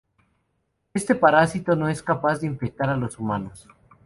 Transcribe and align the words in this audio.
Este 0.95 1.13
parásito 1.13 1.75
no 1.75 1.87
es 1.87 2.01
capaz 2.01 2.39
de 2.39 2.47
infectar 2.47 2.89
a 2.89 2.97
los 2.97 3.19
humanos. 3.19 3.67